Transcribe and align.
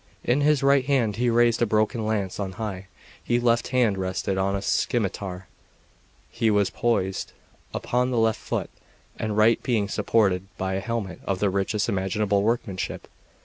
In 0.23 0.41
his 0.41 0.63
right 0.63 0.83
hand 0.83 1.17
he 1.17 1.29
raised 1.29 1.61
a 1.61 1.67
broken 1.67 2.03
lance 2.07 2.39
on 2.39 2.53
high; 2.53 2.87
his 3.23 3.43
left 3.43 3.67
hand 3.67 3.99
rested 3.99 4.35
on 4.35 4.55
a 4.55 4.59
scimitar; 4.63 5.47
he 6.31 6.49
was 6.49 6.71
poised 6.71 7.33
upon 7.71 8.09
the 8.09 8.17
left 8.17 8.39
foot, 8.39 8.71
the 9.19 9.31
right 9.31 9.61
being 9.61 9.87
supported 9.87 10.47
by 10.57 10.73
a 10.73 10.79
helmet 10.79 11.21
of 11.25 11.37
the 11.37 11.51
richest 11.51 11.87
imaginable 11.87 12.41
workmanship. 12.41 13.07